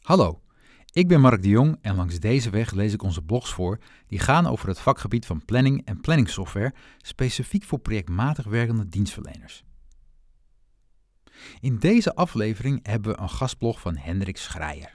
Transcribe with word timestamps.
Hallo, 0.00 0.42
ik 0.92 1.08
ben 1.08 1.20
Mark 1.20 1.42
de 1.42 1.48
Jong 1.48 1.78
en 1.80 1.94
langs 1.94 2.18
deze 2.18 2.50
weg 2.50 2.70
lees 2.70 2.92
ik 2.92 3.02
onze 3.02 3.22
blogs 3.22 3.52
voor 3.52 3.78
die 4.06 4.18
gaan 4.18 4.46
over 4.46 4.68
het 4.68 4.80
vakgebied 4.80 5.26
van 5.26 5.44
planning 5.44 5.84
en 5.84 6.00
planningssoftware, 6.00 6.74
specifiek 6.98 7.64
voor 7.64 7.78
projectmatig 7.78 8.44
werkende 8.44 8.88
dienstverleners. 8.88 9.64
In 11.60 11.78
deze 11.78 12.14
aflevering 12.14 12.86
hebben 12.86 13.12
we 13.12 13.20
een 13.20 13.30
gastblog 13.30 13.80
van 13.80 13.96
Hendrik 13.96 14.36
Schreier. 14.36 14.94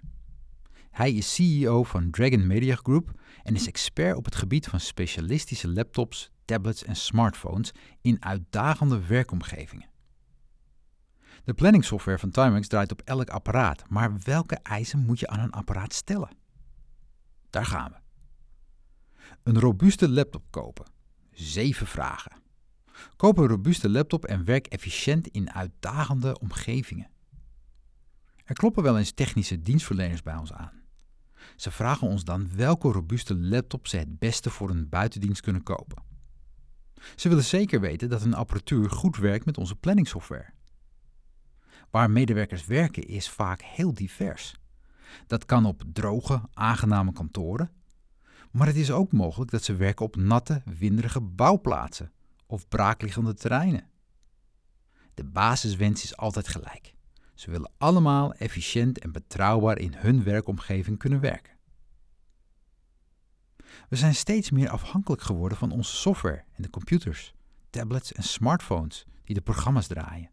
Hij 0.92 1.14
is 1.14 1.34
CEO 1.34 1.84
van 1.84 2.12
Dragon 2.12 2.48
Media 2.48 2.76
Group 2.76 3.12
en 3.44 3.56
is 3.56 3.68
expert 3.68 4.16
op 4.16 4.26
het 4.26 4.36
gebied 4.36 4.68
van 4.68 4.80
specialistische 4.80 5.70
laptops, 5.70 6.32
tablets 6.46 6.84
en 6.84 6.96
smartphones 6.96 7.72
in 8.02 8.24
uitdagende 8.24 9.06
werkomgevingen. 9.06 9.90
De 11.46 11.54
planningsoftware 11.54 12.20
van 12.20 12.30
Timex 12.30 12.68
draait 12.68 12.92
op 12.92 13.02
elk 13.02 13.30
apparaat, 13.30 13.90
maar 13.90 14.20
welke 14.24 14.56
eisen 14.56 15.00
moet 15.00 15.20
je 15.20 15.28
aan 15.28 15.40
een 15.40 15.52
apparaat 15.52 15.94
stellen? 15.94 16.30
Daar 17.50 17.66
gaan 17.66 17.92
we. 17.92 17.98
Een 19.44 19.60
robuuste 19.60 20.10
laptop 20.10 20.44
kopen. 20.50 20.86
Zeven 21.32 21.88
vragen. 21.88 22.32
Koop 23.16 23.38
een 23.38 23.48
robuuste 23.48 23.90
laptop 23.90 24.26
en 24.26 24.46
werk 24.46 24.68
efficiënt 24.68 25.28
in 25.28 25.52
uitdagende 25.52 26.40
omgevingen. 26.40 27.10
Er 28.44 28.56
kloppen 28.56 28.84
wel 28.84 28.98
eens 28.98 29.12
technische 29.12 29.62
dienstverleners 29.62 30.22
bij 30.22 30.36
ons 30.36 30.54
aan. 30.54 30.82
Ze 31.56 31.72
vragen 31.72 32.08
ons 32.08 32.24
dan 32.24 32.56
welke 32.56 32.92
robuuste 32.92 33.36
laptop 33.36 33.88
ze 33.88 33.98
het 33.98 34.20
beste 34.20 34.50
voor 34.50 34.70
een 34.70 34.90
buitendienst 34.90 35.42
kunnen 35.42 35.64
kopen. 35.64 36.04
Ze 37.16 37.30
willen 37.30 37.44
zeker 37.44 37.80
weten 37.80 38.10
dat 38.10 38.22
hun 38.22 38.34
apparatuur 38.34 38.90
goed 38.90 39.18
werkt 39.18 39.46
met 39.46 39.58
onze 39.58 39.76
planningsoftware. 39.76 40.54
Waar 41.90 42.12
medewerkers 42.12 42.66
werken 42.66 43.08
is 43.08 43.30
vaak 43.30 43.62
heel 43.62 43.94
divers. 43.94 44.56
Dat 45.28 45.46
kan 45.46 45.66
op 45.66 45.84
droge, 45.94 46.42
aangename 46.54 47.14
kantoren, 47.14 47.72
maar 48.52 48.68
het 48.68 48.76
is 48.76 48.92
ook 48.92 49.12
mogelijk 49.12 49.52
dat 49.52 49.64
ze 49.64 49.76
werken 49.76 50.06
op 50.06 50.16
natte, 50.16 50.62
winderige 50.66 51.22
bouwplaatsen 51.22 52.12
of 52.46 52.68
braakliggende 52.68 53.34
terreinen. 53.34 53.90
De 55.14 55.24
basiswens 55.24 56.04
is 56.04 56.18
altijd 56.18 56.48
gelijk. 56.48 56.94
Ze 57.34 57.52
willen 57.52 57.72
allemaal 57.78 58.34
efficiënt 58.34 59.00
en 59.00 59.12
betrouwbaar 59.12 59.78
in 59.78 59.94
hun 59.96 60.24
werkomgeving 60.24 60.98
kunnen 60.98 61.20
werken. 61.20 61.54
We 63.90 63.96
zijn 63.96 64.16
steeds 64.16 64.52
meer 64.52 64.70
afhankelijk 64.70 65.22
geworden 65.22 65.58
van 65.58 65.72
onze 65.72 65.96
software 65.96 66.44
en 66.54 66.64
de 66.64 66.70
computers, 66.70 67.34
tablets 67.70 68.14
en 68.14 68.24
smartphones 68.24 69.06
die 69.24 69.36
de 69.36 69.42
programma's 69.42 69.88
draaien. 69.88 70.30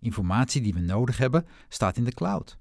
Informatie 0.00 0.62
die 0.62 0.74
we 0.74 0.80
nodig 0.80 1.18
hebben 1.18 1.46
staat 1.68 1.96
in 1.96 2.04
de 2.04 2.12
cloud. 2.12 2.58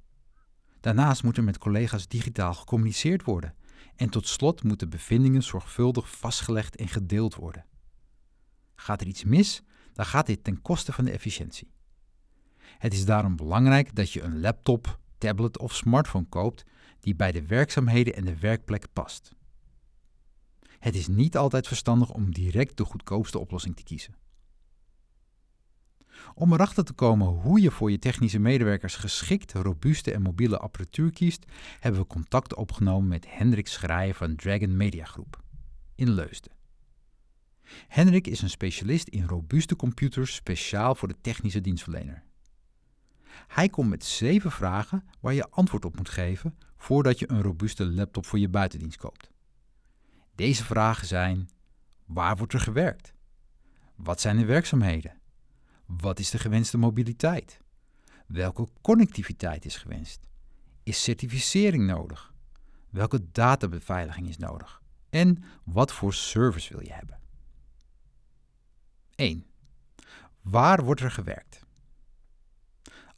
Daarnaast 0.79 1.23
moet 1.23 1.37
er 1.37 1.43
met 1.43 1.57
collega's 1.57 2.07
digitaal 2.07 2.53
gecommuniceerd 2.53 3.23
worden 3.23 3.55
en 3.95 4.09
tot 4.09 4.27
slot 4.27 4.63
moeten 4.63 4.89
bevindingen 4.89 5.43
zorgvuldig 5.43 6.17
vastgelegd 6.17 6.75
en 6.75 6.87
gedeeld 6.87 7.35
worden. 7.35 7.65
Gaat 8.75 9.01
er 9.01 9.07
iets 9.07 9.23
mis, 9.23 9.63
dan 9.93 10.05
gaat 10.05 10.25
dit 10.25 10.43
ten 10.43 10.61
koste 10.61 10.93
van 10.93 11.05
de 11.05 11.11
efficiëntie. 11.11 11.73
Het 12.77 12.93
is 12.93 13.05
daarom 13.05 13.35
belangrijk 13.35 13.95
dat 13.95 14.11
je 14.11 14.21
een 14.21 14.39
laptop, 14.39 14.99
tablet 15.17 15.57
of 15.57 15.75
smartphone 15.75 16.25
koopt 16.29 16.63
die 16.99 17.15
bij 17.15 17.31
de 17.31 17.45
werkzaamheden 17.45 18.15
en 18.15 18.25
de 18.25 18.39
werkplek 18.39 18.87
past. 18.93 19.35
Het 20.79 20.95
is 20.95 21.07
niet 21.07 21.37
altijd 21.37 21.67
verstandig 21.67 22.11
om 22.11 22.33
direct 22.33 22.77
de 22.77 22.85
goedkoopste 22.85 23.39
oplossing 23.39 23.75
te 23.75 23.83
kiezen. 23.83 24.15
Om 26.33 26.53
erachter 26.53 26.83
te 26.83 26.93
komen 26.93 27.27
hoe 27.27 27.61
je 27.61 27.71
voor 27.71 27.91
je 27.91 27.99
technische 27.99 28.39
medewerkers 28.39 28.95
geschikt, 28.95 29.53
robuuste 29.53 30.11
en 30.11 30.21
mobiele 30.21 30.57
apparatuur 30.57 31.11
kiest, 31.11 31.45
hebben 31.79 32.01
we 32.01 32.07
contact 32.07 32.55
opgenomen 32.55 33.07
met 33.07 33.25
Hendrik 33.29 33.67
Schrijver 33.67 34.15
van 34.15 34.35
Dragon 34.35 34.77
Media 34.77 35.05
Groep 35.05 35.43
in 35.95 36.09
Leusden. 36.09 36.51
Hendrik 37.87 38.27
is 38.27 38.41
een 38.41 38.49
specialist 38.49 39.07
in 39.07 39.27
robuuste 39.27 39.75
computers 39.75 40.35
speciaal 40.35 40.95
voor 40.95 41.07
de 41.07 41.21
technische 41.21 41.61
dienstverlener. 41.61 42.23
Hij 43.47 43.69
komt 43.69 43.89
met 43.89 44.03
zeven 44.03 44.51
vragen 44.51 45.03
waar 45.19 45.33
je 45.33 45.49
antwoord 45.49 45.85
op 45.85 45.95
moet 45.95 46.09
geven 46.09 46.57
voordat 46.77 47.19
je 47.19 47.29
een 47.29 47.41
robuuste 47.41 47.85
laptop 47.85 48.25
voor 48.25 48.39
je 48.39 48.49
buitendienst 48.49 48.97
koopt. 48.97 49.29
Deze 50.35 50.63
vragen 50.63 51.07
zijn: 51.07 51.49
waar 52.05 52.37
wordt 52.37 52.53
er 52.53 52.59
gewerkt? 52.59 53.13
Wat 53.95 54.21
zijn 54.21 54.37
de 54.37 54.45
werkzaamheden? 54.45 55.19
Wat 55.85 56.19
is 56.19 56.29
de 56.29 56.39
gewenste 56.39 56.77
mobiliteit? 56.77 57.61
Welke 58.27 58.69
connectiviteit 58.81 59.65
is 59.65 59.77
gewenst? 59.77 60.27
Is 60.83 61.03
certificering 61.03 61.85
nodig? 61.85 62.33
Welke 62.89 63.31
databeveiliging 63.31 64.27
is 64.27 64.37
nodig? 64.37 64.81
En 65.09 65.43
wat 65.63 65.91
voor 65.91 66.13
service 66.13 66.73
wil 66.73 66.83
je 66.83 66.93
hebben? 66.93 67.19
1. 69.15 69.45
Waar 70.41 70.83
wordt 70.83 71.01
er 71.01 71.11
gewerkt? 71.11 71.65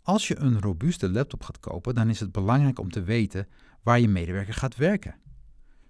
Als 0.02 0.28
je 0.28 0.38
een 0.38 0.62
robuuste 0.62 1.10
laptop 1.10 1.44
gaat 1.44 1.60
kopen, 1.60 1.96
dan 1.96 2.10
is 2.10 2.20
het 2.20 2.32
belangrijk 2.32 2.80
om 2.80 2.92
te 2.92 3.04
weten 3.04 3.48
waar 3.84 4.00
je 4.00 4.08
medewerker 4.08 4.54
gaat 4.54 4.76
werken. 4.76 5.16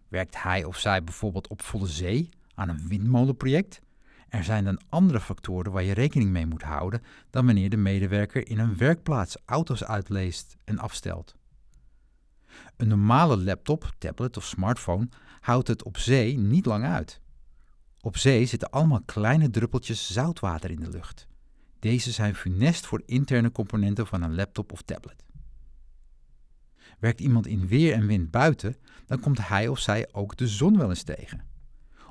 Werkt 0.07 0.43
hij 0.43 0.63
of 0.63 0.77
zij 0.77 1.03
bijvoorbeeld 1.03 1.47
op 1.47 1.61
volle 1.61 1.87
zee 1.87 2.29
aan 2.53 2.69
een 2.69 2.87
windmolenproject? 2.87 3.81
Er 4.29 4.43
zijn 4.43 4.63
dan 4.63 4.81
andere 4.89 5.19
factoren 5.19 5.71
waar 5.71 5.83
je 5.83 5.93
rekening 5.93 6.29
mee 6.29 6.45
moet 6.45 6.61
houden 6.61 7.03
dan 7.29 7.45
wanneer 7.45 7.69
de 7.69 7.77
medewerker 7.77 8.47
in 8.47 8.59
een 8.59 8.77
werkplaats 8.77 9.37
auto's 9.45 9.83
uitleest 9.83 10.57
en 10.63 10.79
afstelt. 10.79 11.35
Een 12.75 12.87
normale 12.87 13.37
laptop, 13.37 13.91
tablet 13.97 14.37
of 14.37 14.45
smartphone 14.45 15.09
houdt 15.39 15.67
het 15.67 15.83
op 15.83 15.97
zee 15.97 16.37
niet 16.37 16.65
lang 16.65 16.85
uit. 16.85 17.21
Op 18.01 18.17
zee 18.17 18.45
zitten 18.45 18.69
allemaal 18.69 19.01
kleine 19.05 19.49
druppeltjes 19.49 20.13
zoutwater 20.13 20.71
in 20.71 20.79
de 20.79 20.89
lucht. 20.89 21.27
Deze 21.79 22.11
zijn 22.11 22.35
funest 22.35 22.85
voor 22.85 23.01
interne 23.05 23.51
componenten 23.51 24.07
van 24.07 24.21
een 24.21 24.35
laptop 24.35 24.71
of 24.71 24.81
tablet. 24.81 25.23
Werkt 26.99 27.19
iemand 27.19 27.47
in 27.47 27.67
weer 27.67 27.93
en 27.93 28.07
wind 28.07 28.31
buiten, 28.31 28.75
dan 29.05 29.19
komt 29.19 29.47
hij 29.47 29.67
of 29.67 29.79
zij 29.79 30.07
ook 30.11 30.37
de 30.37 30.47
zon 30.47 30.77
wel 30.77 30.89
eens 30.89 31.03
tegen. 31.03 31.45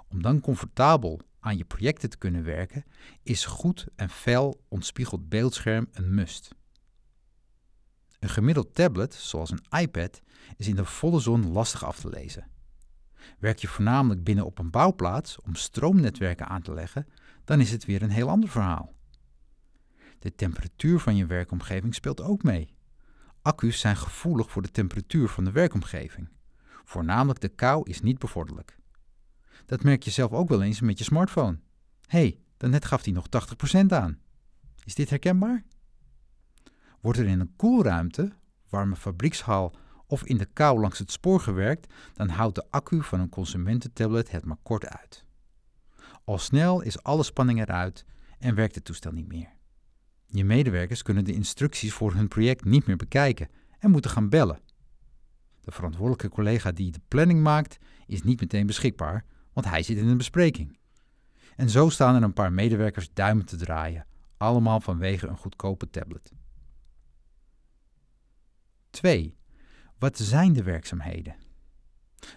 Om 0.09 0.23
dan 0.23 0.41
comfortabel 0.41 1.21
aan 1.47 1.57
je 1.57 1.65
projecten 1.65 2.11
te 2.11 2.19
kunnen 2.19 2.45
werken, 2.45 2.85
is 3.23 3.45
goed 3.45 3.87
en 3.97 4.11
fel 4.11 4.65
ontspiegeld 4.69 5.29
beeldscherm 5.29 5.89
een 5.93 6.15
must. 6.15 6.55
Een 8.19 8.29
gemiddeld 8.29 8.75
tablet, 8.75 9.15
zoals 9.15 9.51
een 9.51 9.81
iPad, 9.81 10.23
is 10.57 10.69
in 10.69 10.77
de 10.77 10.85
volle 10.85 11.21
zon 11.21 11.53
lastig 11.53 11.85
af 11.85 12.01
te 12.01 12.09
lezen. 12.09 12.51
Werk 13.39 13.59
je 13.59 13.69
voornamelijk 13.69 14.25
binnen 14.25 14.45
op 14.45 14.59
een 14.59 14.71
bouwplaats 14.71 15.41
om 15.41 15.55
stroomnetwerken 15.55 16.49
aan 16.49 16.63
te 16.63 16.75
leggen, 16.75 17.07
dan 17.45 17.61
is 17.61 17.71
het 17.71 17.85
weer 17.85 18.03
een 18.03 18.11
heel 18.11 18.29
ander 18.29 18.49
verhaal. 18.49 18.95
De 20.19 20.35
temperatuur 20.35 20.99
van 20.99 21.17
je 21.17 21.27
werkomgeving 21.27 21.95
speelt 21.95 22.23
ook 22.23 22.43
mee. 22.43 22.75
Accu's 23.43 23.81
zijn 23.81 23.97
gevoelig 23.97 24.51
voor 24.51 24.63
de 24.63 24.71
temperatuur 24.71 25.29
van 25.29 25.45
de 25.45 25.53
werkomgeving. 25.53 26.29
Voornamelijk 26.85 27.41
de 27.41 27.49
kou 27.49 27.91
is 27.91 28.01
niet 28.01 28.19
bevorderlijk. 28.19 28.79
Dat 29.67 29.83
merk 29.83 30.03
je 30.03 30.11
zelf 30.11 30.33
ook 30.33 30.49
wel 30.49 30.63
eens 30.63 30.81
met 30.81 30.99
je 30.99 31.05
smartphone. 31.05 31.59
Hé, 32.07 32.19
hey, 32.19 32.39
daarnet 32.57 32.85
gaf 32.85 33.05
hij 33.05 33.13
nog 33.13 33.27
80% 33.27 33.87
aan. 33.87 34.19
Is 34.85 34.95
dit 34.95 35.11
herkenbaar? 35.11 35.65
Wordt 37.01 37.19
er 37.19 37.27
in 37.27 37.41
een 37.41 37.57
koelruimte, 37.57 38.33
warme 38.69 38.97
fabriekshal 38.97 39.75
of 40.07 40.25
in 40.25 40.37
de 40.37 40.47
kou 40.53 40.81
langs 40.81 40.99
het 40.99 41.13
spoor 41.13 41.41
gewerkt, 41.41 41.93
dan 42.15 42.29
houdt 42.29 42.55
de 42.55 42.67
accu 42.71 43.03
van 43.03 43.21
een 43.21 43.29
consumententablet 43.29 44.31
het 44.31 44.45
maar 44.45 44.57
kort 44.63 44.87
uit. 44.87 45.25
Al 46.25 46.39
snel 46.39 46.81
is 46.81 47.03
alle 47.03 47.23
spanning 47.23 47.61
eruit 47.61 48.05
en 48.39 48.55
werkt 48.55 48.75
het 48.75 48.85
toestel 48.85 49.13
niet 49.13 49.29
meer. 49.29 49.55
Je 50.27 50.45
medewerkers 50.45 51.03
kunnen 51.03 51.25
de 51.25 51.33
instructies 51.33 51.93
voor 51.93 52.15
hun 52.15 52.29
project 52.29 52.65
niet 52.65 52.87
meer 52.87 52.97
bekijken 52.97 53.49
en 53.79 53.91
moeten 53.91 54.11
gaan 54.11 54.29
bellen. 54.29 54.61
De 55.61 55.73
verantwoordelijke 55.73 56.29
collega 56.29 56.73
die 56.73 56.91
de 56.91 57.01
planning 57.09 57.43
maakt, 57.43 57.79
is 58.07 58.23
niet 58.23 58.41
meteen 58.41 58.67
beschikbaar, 58.67 59.25
want 59.57 59.69
hij 59.69 59.83
zit 59.83 59.97
in 59.97 60.09
een 60.09 60.17
bespreking. 60.17 60.79
En 61.57 61.71
zo 61.71 61.89
staan 61.89 62.15
er 62.15 62.23
een 62.23 62.33
paar 62.33 62.53
medewerkers 62.53 63.13
duimen 63.13 63.47
te 63.47 63.57
draaien, 63.57 64.07
allemaal 64.37 64.81
vanwege 64.81 65.27
een 65.27 65.37
goedkope 65.37 65.91
tablet. 65.91 66.33
2. 68.91 69.37
Wat 69.99 70.19
zijn 70.19 70.53
de 70.53 70.63
werkzaamheden? 70.63 71.37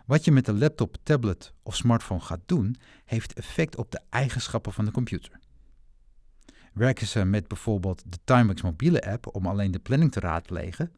Wat 0.06 0.26
je 0.26 0.32
met 0.32 0.46
de 0.46 0.54
laptop, 0.54 0.98
tablet 1.04 1.54
of 1.64 1.76
smartphone 1.76 2.20
gaat 2.20 2.42
doen, 2.46 2.76
heeft 3.06 3.34
effect 3.34 3.76
op 3.76 3.92
de 3.92 4.02
eigenschappen 4.10 4.74
van 4.74 4.86
de 4.86 4.92
computer. 4.92 5.40
Werken 6.74 7.08
ze 7.08 7.26
met 7.26 7.48
bijvoorbeeld 7.48 8.12
de 8.12 8.18
Timex 8.24 8.62
mobiele 8.62 9.12
app 9.12 9.36
om 9.36 9.46
alleen 9.46 9.72
de 9.72 9.80
planning 9.80 10.12
te 10.12 10.20
raadplegen? 10.20 10.92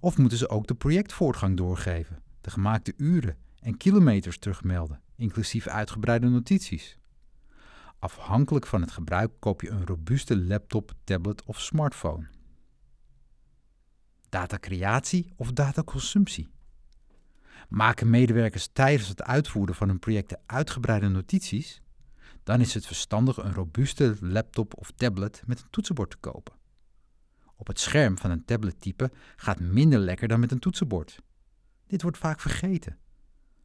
Of 0.00 0.18
moeten 0.18 0.38
ze 0.38 0.48
ook 0.48 0.66
de 0.66 0.74
projectvoortgang 0.74 1.56
doorgeven, 1.56 2.22
de 2.40 2.50
gemaakte 2.50 2.94
uren 2.96 3.36
en 3.58 3.76
kilometers 3.76 4.38
terugmelden, 4.38 5.00
inclusief 5.20 5.66
uitgebreide 5.66 6.28
notities? 6.28 6.98
Afhankelijk 7.98 8.66
van 8.66 8.80
het 8.80 8.90
gebruik 8.90 9.30
koop 9.38 9.60
je 9.60 9.68
een 9.68 9.86
robuuste 9.86 10.38
laptop, 10.38 10.92
tablet 11.04 11.44
of 11.44 11.60
smartphone. 11.60 12.26
datacreatie 14.28 15.32
of 15.36 15.52
dataconsumptie? 15.52 16.50
Maken 17.68 18.10
medewerkers 18.10 18.68
tijdens 18.72 19.08
het 19.08 19.22
uitvoeren 19.22 19.74
van 19.74 19.88
hun 19.88 19.98
projecten 19.98 20.40
uitgebreide 20.46 21.08
notities? 21.08 21.82
Dan 22.42 22.60
is 22.60 22.74
het 22.74 22.86
verstandig 22.86 23.36
een 23.36 23.54
robuuste 23.54 24.16
laptop 24.20 24.78
of 24.78 24.90
tablet 24.90 25.42
met 25.46 25.60
een 25.60 25.70
toetsenbord 25.70 26.10
te 26.10 26.16
kopen. 26.16 26.54
Op 27.56 27.66
het 27.66 27.80
scherm 27.80 28.18
van 28.18 28.30
een 28.30 28.44
tablettype 28.44 29.10
gaat 29.36 29.60
minder 29.60 29.98
lekker 29.98 30.28
dan 30.28 30.40
met 30.40 30.52
een 30.52 30.58
toetsenbord. 30.58 31.22
Dit 31.86 32.02
wordt 32.02 32.18
vaak 32.18 32.40
vergeten. 32.40 32.98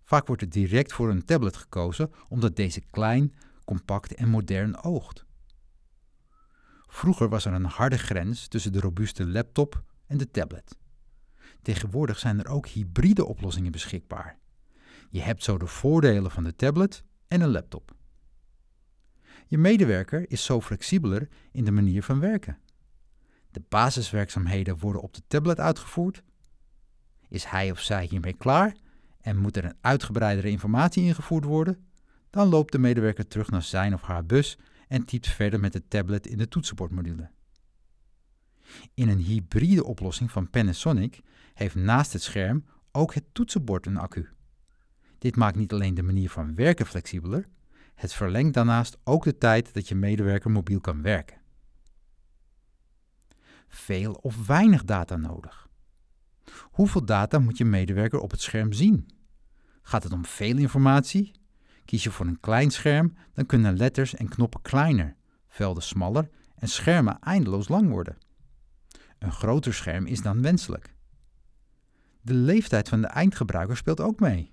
Vaak 0.05 0.27
wordt 0.27 0.41
er 0.41 0.49
direct 0.49 0.93
voor 0.93 1.09
een 1.09 1.25
tablet 1.25 1.57
gekozen 1.57 2.11
omdat 2.27 2.55
deze 2.55 2.81
klein, 2.81 3.33
compact 3.63 4.15
en 4.15 4.29
modern 4.29 4.83
oogt. 4.83 5.25
Vroeger 6.87 7.29
was 7.29 7.45
er 7.45 7.53
een 7.53 7.65
harde 7.65 7.97
grens 7.97 8.47
tussen 8.47 8.73
de 8.73 8.79
robuuste 8.79 9.27
laptop 9.27 9.83
en 10.07 10.17
de 10.17 10.31
tablet. 10.31 10.77
Tegenwoordig 11.61 12.19
zijn 12.19 12.39
er 12.39 12.47
ook 12.47 12.67
hybride 12.67 13.25
oplossingen 13.25 13.71
beschikbaar. 13.71 14.37
Je 15.09 15.21
hebt 15.21 15.43
zo 15.43 15.57
de 15.57 15.67
voordelen 15.67 16.31
van 16.31 16.43
de 16.43 16.55
tablet 16.55 17.03
en 17.27 17.41
een 17.41 17.51
laptop. 17.51 17.95
Je 19.47 19.57
medewerker 19.57 20.31
is 20.31 20.45
zo 20.45 20.61
flexibeler 20.61 21.27
in 21.51 21.65
de 21.65 21.71
manier 21.71 22.03
van 22.03 22.19
werken. 22.19 22.57
De 23.51 23.61
basiswerkzaamheden 23.69 24.77
worden 24.77 25.01
op 25.01 25.13
de 25.13 25.21
tablet 25.27 25.59
uitgevoerd. 25.59 26.23
Is 27.29 27.45
hij 27.45 27.71
of 27.71 27.79
zij 27.79 28.05
hiermee 28.05 28.33
klaar 28.33 28.75
en 29.25 29.37
moet 29.37 29.57
er 29.57 29.65
een 29.65 29.77
uitgebreidere 29.81 30.49
informatie 30.49 31.03
ingevoerd 31.03 31.43
worden, 31.43 31.85
dan 32.29 32.47
loopt 32.47 32.71
de 32.71 32.77
medewerker 32.77 33.27
terug 33.27 33.49
naar 33.49 33.61
zijn 33.61 33.93
of 33.93 34.01
haar 34.01 34.25
bus 34.25 34.57
en 34.87 35.05
typt 35.05 35.27
verder 35.27 35.59
met 35.59 35.73
de 35.73 35.87
tablet 35.87 36.27
in 36.27 36.37
de 36.37 36.47
toetsenbordmodule. 36.47 37.29
In 38.93 39.09
een 39.09 39.19
hybride 39.19 39.83
oplossing 39.83 40.31
van 40.31 40.49
Panasonic 40.49 41.21
heeft 41.53 41.75
naast 41.75 42.13
het 42.13 42.21
scherm 42.21 42.65
ook 42.91 43.13
het 43.13 43.23
toetsenbord 43.31 43.85
een 43.85 43.97
accu. 43.97 44.29
Dit 45.17 45.35
maakt 45.35 45.55
niet 45.55 45.73
alleen 45.73 45.93
de 45.93 46.03
manier 46.03 46.29
van 46.29 46.55
werken 46.55 46.85
flexibeler, 46.85 47.47
het 47.95 48.13
verlengt 48.13 48.53
daarnaast 48.53 48.97
ook 49.03 49.23
de 49.23 49.37
tijd 49.37 49.73
dat 49.73 49.87
je 49.87 49.95
medewerker 49.95 50.51
mobiel 50.51 50.79
kan 50.79 51.01
werken. 51.01 51.37
Veel 53.67 54.13
of 54.13 54.47
weinig 54.47 54.83
data 54.83 55.15
nodig. 55.15 55.67
Hoeveel 56.61 57.05
data 57.05 57.39
moet 57.39 57.57
je 57.57 57.65
medewerker 57.65 58.19
op 58.19 58.31
het 58.31 58.41
scherm 58.41 58.73
zien? 58.73 59.14
Gaat 59.87 60.03
het 60.03 60.13
om 60.13 60.25
veel 60.25 60.57
informatie? 60.57 61.31
Kies 61.85 62.03
je 62.03 62.11
voor 62.11 62.25
een 62.25 62.39
klein 62.39 62.71
scherm, 62.71 63.15
dan 63.33 63.45
kunnen 63.45 63.77
letters 63.77 64.15
en 64.15 64.29
knoppen 64.29 64.61
kleiner, 64.61 65.15
velden 65.47 65.83
smaller 65.83 66.29
en 66.55 66.67
schermen 66.67 67.19
eindeloos 67.19 67.67
lang 67.67 67.89
worden. 67.89 68.17
Een 69.19 69.31
groter 69.31 69.73
scherm 69.73 70.05
is 70.05 70.21
dan 70.21 70.41
wenselijk. 70.41 70.95
De 72.21 72.33
leeftijd 72.33 72.89
van 72.89 73.01
de 73.01 73.07
eindgebruiker 73.07 73.77
speelt 73.77 74.01
ook 74.01 74.19
mee. 74.19 74.51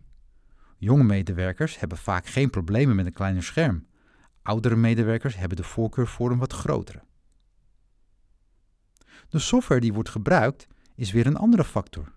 Jonge 0.79 1.05
medewerkers 1.05 1.79
hebben 1.79 1.99
vaak 1.99 2.27
geen 2.27 2.51
problemen 2.51 2.97
met 2.97 3.07
een 3.07 3.13
kleiner 3.13 3.43
scherm. 3.43 3.87
Oudere 4.43 4.77
medewerkers 4.77 5.37
hebben 5.37 5.57
de 5.57 5.65
voorkeur 5.65 6.07
voor 6.07 6.31
een 6.31 6.39
wat 6.39 6.53
grotere. 6.53 7.03
De 9.29 9.39
software 9.39 9.81
die 9.81 9.93
wordt 9.93 10.09
gebruikt 10.09 10.67
is 10.95 11.13
weer 11.13 11.27
een 11.27 11.37
andere 11.37 11.65
factor. 11.65 12.13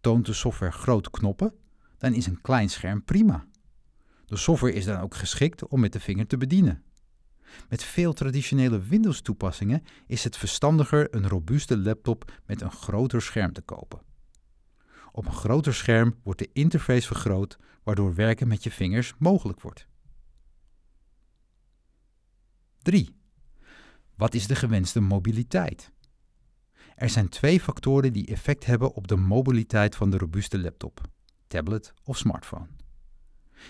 Toont 0.00 0.26
de 0.26 0.32
software 0.32 0.72
grote 0.72 1.10
knoppen, 1.10 1.54
dan 2.02 2.14
is 2.14 2.26
een 2.26 2.40
klein 2.40 2.70
scherm 2.70 3.04
prima. 3.04 3.46
De 4.26 4.36
software 4.36 4.74
is 4.74 4.84
dan 4.84 5.00
ook 5.00 5.14
geschikt 5.14 5.66
om 5.66 5.80
met 5.80 5.92
de 5.92 6.00
vinger 6.00 6.26
te 6.26 6.36
bedienen. 6.36 6.82
Met 7.68 7.82
veel 7.82 8.12
traditionele 8.12 8.80
Windows-toepassingen 8.80 9.82
is 10.06 10.24
het 10.24 10.36
verstandiger 10.36 11.14
een 11.14 11.28
robuuste 11.28 11.78
laptop 11.78 12.40
met 12.46 12.60
een 12.60 12.70
groter 12.70 13.22
scherm 13.22 13.52
te 13.52 13.60
kopen. 13.60 14.00
Op 15.12 15.26
een 15.26 15.32
groter 15.32 15.74
scherm 15.74 16.14
wordt 16.22 16.38
de 16.38 16.50
interface 16.52 17.06
vergroot, 17.06 17.58
waardoor 17.82 18.14
werken 18.14 18.48
met 18.48 18.62
je 18.62 18.70
vingers 18.70 19.14
mogelijk 19.18 19.60
wordt. 19.60 19.86
3. 22.82 23.16
Wat 24.16 24.34
is 24.34 24.46
de 24.46 24.54
gewenste 24.54 25.00
mobiliteit? 25.00 25.92
Er 26.94 27.10
zijn 27.10 27.28
twee 27.28 27.60
factoren 27.60 28.12
die 28.12 28.26
effect 28.26 28.66
hebben 28.66 28.92
op 28.92 29.08
de 29.08 29.16
mobiliteit 29.16 29.96
van 29.96 30.10
de 30.10 30.18
robuuste 30.18 30.58
laptop, 30.58 31.10
tablet 31.52 31.92
of 32.04 32.16
smartphone. 32.16 32.66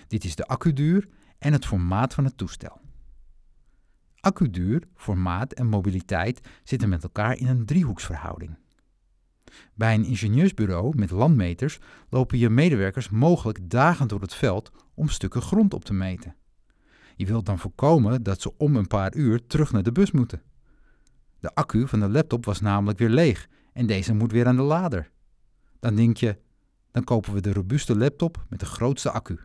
Dit 0.09 0.25
is 0.25 0.37
de 0.37 0.47
accuduur 0.47 1.09
en 1.39 1.53
het 1.53 1.67
formaat 1.67 2.15
van 2.15 2.25
het 2.25 2.37
toestel. 2.37 2.81
Accuduur, 4.21 4.83
formaat 4.95 5.53
en 5.53 5.67
mobiliteit 5.67 6.41
zitten 6.65 6.89
met 6.89 7.03
elkaar 7.03 7.37
in 7.37 7.47
een 7.47 7.67
driehoeksverhouding. 7.67 8.59
Bij 9.75 9.95
een 9.95 10.05
ingenieursbureau 10.05 10.97
met 10.97 11.11
landmeters 11.11 11.79
lopen 12.09 12.39
je 12.39 12.51
medewerkers 12.51 13.09
mogelijk 13.09 13.71
dagen 13.71 14.09
door 14.09 14.21
het 14.21 14.35
veld 14.35 14.71
om 14.95 15.09
stukken 15.09 15.43
grond 15.43 15.75
op 15.75 15.85
te 15.85 15.95
meten. 15.95 16.37
Je 17.17 17.27
wilt 17.27 17.47
dan 17.47 17.59
voorkomen 17.59 18.23
dat 18.23 18.41
ze 18.41 18.57
om 18.57 18.77
een 18.77 18.87
paar 18.87 19.15
uur 19.15 19.47
terug 19.47 19.73
naar 19.73 19.83
de 19.83 19.93
bus 19.93 20.11
moeten. 20.11 20.43
De 21.41 21.55
accu 21.55 21.89
van 21.89 22.01
de 22.01 22.09
laptop 22.09 22.45
was 22.45 22.61
namelijk 22.61 22.99
weer 22.99 23.09
leeg 23.09 23.49
en 23.73 23.87
deze 23.87 24.15
moet 24.15 24.33
weer 24.33 24.47
aan 24.47 24.57
de 24.57 24.63
lader. 24.63 25.11
Dan 25.81 25.95
denk 25.95 26.17
je, 26.17 26.39
dan 26.93 27.05
kopen 27.05 27.33
we 27.33 27.41
de 27.41 27.53
robuuste 27.53 27.97
laptop 27.97 28.45
met 28.49 28.61
de 28.61 28.67
grootste 28.67 29.11
accu. 29.11 29.39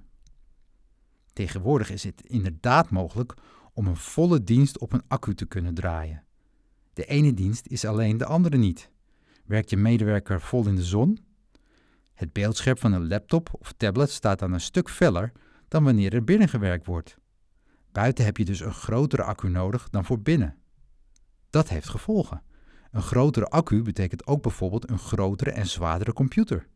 Tegenwoordig 1.34 1.92
is 1.92 2.04
het 2.04 2.22
inderdaad 2.22 2.90
mogelijk 2.90 3.34
om 3.74 3.88
een 3.88 3.96
volle 3.96 4.44
dienst 4.44 4.80
op 4.80 4.94
een 4.94 5.04
accu 5.08 5.36
te 5.36 5.46
kunnen 5.46 5.74
draaien. 5.74 6.24
De 6.94 7.06
ene 7.06 7.34
dienst 7.34 7.68
is 7.68 7.86
alleen 7.86 8.18
de 8.18 8.26
andere 8.26 8.58
niet. 8.58 8.92
Werkt 9.46 9.70
je 9.70 9.78
medewerker 9.78 10.42
vol 10.42 10.68
in 10.68 10.76
de 10.76 10.84
zon? 10.84 11.20
Het 12.14 12.34
beeldscherm 12.34 12.78
van 12.78 12.94
een 12.94 13.08
laptop 13.08 13.50
of 13.60 13.74
tablet 13.78 14.12
staat 14.12 14.40
dan 14.40 14.54
een 14.54 14.62
stuk 14.62 14.90
feller 14.90 15.32
dan 15.68 15.84
wanneer 15.84 16.14
er 16.14 16.24
binnen 16.24 16.50
gewerkt 16.50 16.86
wordt. 16.86 17.18
Buiten 17.92 18.26
heb 18.26 18.38
je 18.38 18.46
dus 18.46 18.60
een 18.60 18.74
grotere 18.74 19.24
accu 19.24 19.50
nodig 19.50 19.90
dan 19.90 20.06
voor 20.06 20.20
binnen. 20.20 20.56
Dat 21.50 21.70
heeft 21.70 21.90
gevolgen. 21.90 22.42
Een 22.92 23.02
grotere 23.02 23.46
accu 23.46 23.82
betekent 23.82 24.28
ook 24.28 24.42
bijvoorbeeld 24.42 24.90
een 24.90 25.00
grotere 25.00 25.52
en 25.52 25.68
zwaardere 25.68 26.14
computer. 26.14 26.68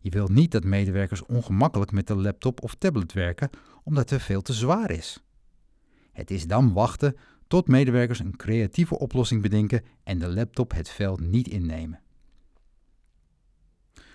Je 0.00 0.10
wilt 0.10 0.30
niet 0.30 0.50
dat 0.50 0.64
medewerkers 0.64 1.26
ongemakkelijk 1.26 1.92
met 1.92 2.06
de 2.06 2.16
laptop 2.16 2.62
of 2.62 2.74
tablet 2.74 3.12
werken 3.12 3.50
omdat 3.84 4.10
het 4.10 4.22
veel 4.22 4.42
te 4.42 4.52
zwaar 4.52 4.90
is. 4.90 5.24
Het 6.12 6.30
is 6.30 6.46
dan 6.46 6.72
wachten 6.72 7.16
tot 7.46 7.68
medewerkers 7.68 8.18
een 8.18 8.36
creatieve 8.36 8.98
oplossing 8.98 9.42
bedenken 9.42 9.84
en 10.04 10.18
de 10.18 10.28
laptop 10.28 10.72
het 10.72 10.88
veld 10.88 11.20
niet 11.20 11.48
innemen. 11.48 12.00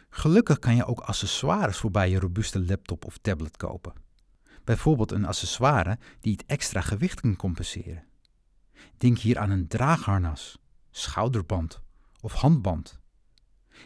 Gelukkig 0.09 0.59
kan 0.59 0.75
je 0.75 0.85
ook 0.85 0.99
accessoires 0.99 1.77
voor 1.77 1.91
bij 1.91 2.09
je 2.09 2.19
robuuste 2.19 2.65
laptop 2.65 3.05
of 3.05 3.17
tablet 3.17 3.57
kopen. 3.57 3.93
Bijvoorbeeld 4.63 5.11
een 5.11 5.25
accessoire 5.25 5.97
die 6.19 6.31
het 6.31 6.45
extra 6.45 6.81
gewicht 6.81 7.21
kan 7.21 7.35
compenseren. 7.35 8.03
Denk 8.97 9.17
hier 9.17 9.39
aan 9.39 9.49
een 9.49 9.67
draagharnas, 9.67 10.57
schouderband 10.89 11.81
of 12.21 12.33
handband. 12.33 13.00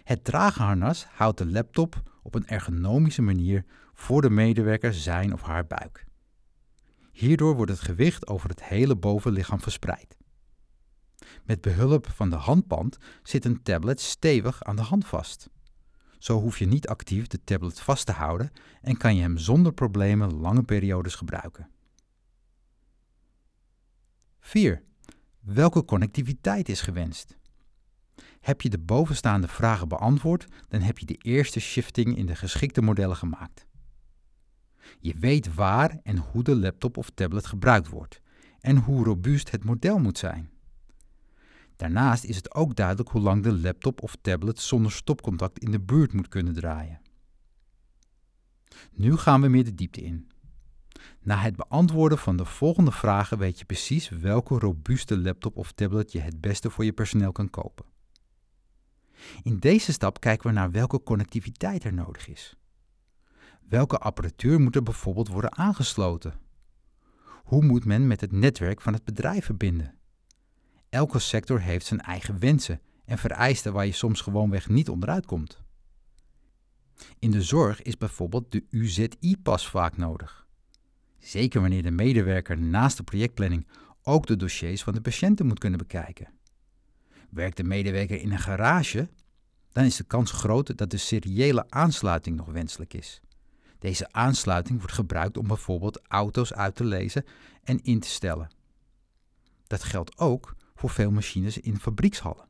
Het 0.04 0.24
draagharnas 0.24 1.06
houdt 1.06 1.38
de 1.38 1.46
laptop 1.46 2.04
op 2.24 2.36
een 2.36 2.48
ergonomische 2.48 3.22
manier 3.22 3.66
voor 3.94 4.22
de 4.22 4.30
medewerker 4.30 4.94
zijn 4.94 5.34
of 5.34 5.42
haar 5.42 5.68
buik. 5.68 6.06
Hierdoor 7.12 7.56
wordt 7.56 7.72
het 7.72 7.82
gewicht 7.82 8.28
over 8.28 8.50
het 8.50 8.64
hele 8.64 8.96
bovenlichaam 8.96 9.62
verspreid. 9.62 10.18
Met 11.44 11.62
behulp 11.62 12.10
van 12.10 12.30
de 12.30 12.36
handband 12.36 12.98
zit 13.24 13.46
een 13.46 13.64
tablet 13.64 14.02
stevig 14.02 14.64
aan 14.64 14.76
de 14.76 14.82
hand 14.82 15.06
vast. 15.06 15.50
Zo 16.18 16.40
hoef 16.40 16.60
je 16.60 16.66
niet 16.66 16.88
actief 16.88 17.28
de 17.28 17.44
tablet 17.44 17.80
vast 17.80 18.06
te 18.06 18.12
houden 18.12 18.52
en 18.82 18.98
kan 18.98 19.16
je 19.16 19.22
hem 19.22 19.38
zonder 19.38 19.74
problemen 19.74 20.34
lange 20.34 20.64
periodes 20.64 21.16
gebruiken. 21.16 21.70
4. 24.40 24.84
Welke 25.40 25.86
connectiviteit 25.86 26.70
is 26.70 26.82
gewenst? 26.82 27.38
Heb 28.46 28.62
je 28.62 28.70
de 28.70 28.80
bovenstaande 28.80 29.48
vragen 29.48 29.88
beantwoord, 29.88 30.48
dan 30.68 30.82
heb 30.82 30.98
je 30.98 31.06
de 31.06 31.18
eerste 31.18 31.60
shifting 31.60 32.18
in 32.18 32.26
de 32.26 32.36
geschikte 32.36 32.82
modellen 32.82 33.16
gemaakt. 33.16 33.66
Je 35.00 35.16
weet 35.20 35.54
waar 35.54 36.00
en 36.04 36.18
hoe 36.18 36.44
de 36.44 36.56
laptop 36.56 36.98
of 36.98 37.10
tablet 37.10 37.46
gebruikt 37.46 37.88
wordt 37.88 38.22
en 38.60 38.78
hoe 38.78 39.04
robuust 39.04 39.52
het 39.52 39.64
model 39.64 40.00
moet 40.00 40.18
zijn. 40.18 40.50
Daarnaast 41.76 42.24
is 42.24 42.36
het 42.36 42.56
ook 42.56 42.76
duidelijk 42.76 43.10
hoe 43.10 43.22
lang 43.22 43.44
de 43.44 43.54
laptop 43.54 44.04
of 44.04 44.16
tablet 44.22 44.60
zonder 44.60 44.92
stopcontact 44.92 45.60
in 45.60 45.72
de 45.72 45.82
buurt 45.82 46.14
moet 46.14 46.28
kunnen 46.28 46.54
draaien. 46.54 47.02
Nu 48.92 49.18
gaan 49.18 49.42
we 49.42 49.48
meer 49.48 49.66
de 49.66 49.76
diepte 49.76 50.02
in. 50.02 50.32
Na 51.22 51.38
het 51.38 51.56
beantwoorden 51.56 52.18
van 52.18 52.38
de 52.38 52.46
volgende 52.46 52.92
vragen 52.92 53.38
weet 53.38 53.60
je 53.60 53.66
precies 53.66 54.10
welke 54.10 54.60
robuuste 54.60 55.18
laptop 55.18 55.58
of 55.58 55.72
tablet 55.72 56.12
je 56.12 56.20
het 56.20 56.42
beste 56.42 56.70
voor 56.70 56.86
je 56.86 56.94
personeel 56.94 57.32
kan 57.32 57.50
kopen. 57.50 57.94
In 59.44 59.60
deze 59.60 59.92
stap 59.92 60.20
kijken 60.20 60.48
we 60.48 60.54
naar 60.54 60.72
welke 60.72 61.04
connectiviteit 61.04 61.84
er 61.84 61.94
nodig 61.94 62.28
is. 62.28 62.56
Welke 63.70 63.98
apparatuur 63.98 64.60
moet 64.60 64.76
er 64.76 64.84
bijvoorbeeld 64.84 65.28
worden 65.28 65.58
aangesloten? 65.58 66.34
Hoe 67.44 67.64
moet 67.64 67.86
men 67.86 68.08
met 68.08 68.22
het 68.22 68.32
netwerk 68.32 68.82
van 68.82 68.94
het 68.94 69.04
bedrijf 69.04 69.46
verbinden? 69.46 69.96
Elke 70.90 71.20
sector 71.20 71.62
heeft 71.62 71.86
zijn 71.86 72.02
eigen 72.02 72.40
wensen 72.40 72.82
en 73.06 73.18
vereisten 73.18 73.74
waar 73.74 73.86
je 73.86 73.92
soms 73.92 74.22
gewoonweg 74.22 74.70
niet 74.70 74.90
onderuit 74.90 75.26
komt. 75.26 75.64
In 77.20 77.32
de 77.32 77.42
zorg 77.42 77.82
is 77.82 77.98
bijvoorbeeld 77.98 78.52
de 78.52 78.66
UZI-pas 78.70 79.70
vaak 79.70 79.98
nodig. 79.98 80.48
Zeker 81.18 81.62
wanneer 81.62 81.84
de 81.84 81.92
medewerker 81.92 82.60
naast 82.60 82.98
de 82.98 83.04
projectplanning 83.04 83.68
ook 84.04 84.28
de 84.28 84.36
dossiers 84.36 84.84
van 84.84 84.94
de 84.94 85.02
patiënten 85.02 85.46
moet 85.46 85.60
kunnen 85.60 85.80
bekijken. 85.80 86.28
Werkt 87.30 87.58
de 87.58 87.64
medewerker 87.64 88.22
in 88.22 88.32
een 88.32 88.40
garage, 88.40 89.10
dan 89.72 89.84
is 89.84 89.96
de 89.96 90.04
kans 90.04 90.32
groot 90.32 90.78
dat 90.78 90.90
de 90.90 90.98
seriële 90.98 91.70
aansluiting 91.70 92.36
nog 92.36 92.48
wenselijk 92.48 92.94
is. 92.94 93.22
Deze 93.80 94.12
aansluiting 94.12 94.78
wordt 94.80 94.94
gebruikt 94.94 95.38
om 95.38 95.48
bijvoorbeeld 95.48 96.02
auto's 96.08 96.54
uit 96.54 96.76
te 96.76 96.84
lezen 96.84 97.26
en 97.64 97.82
in 97.84 98.00
te 98.00 98.08
stellen. 98.08 98.50
Dat 99.68 99.84
geldt 99.84 100.18
ook 100.18 100.56
voor 100.76 100.90
veel 100.90 101.12
machines 101.12 101.58
in 101.58 101.80
fabriekshallen. 101.80 102.48